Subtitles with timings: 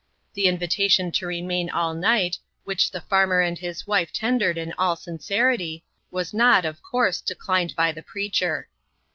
[0.33, 4.95] The invitation to remain all night, which the farmer and his wife tendered in all
[4.95, 8.67] sincerity, was not, of course, declined by the preacher.